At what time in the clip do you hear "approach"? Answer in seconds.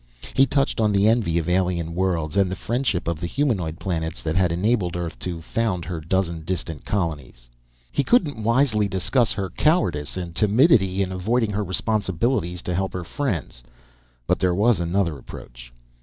15.19-15.71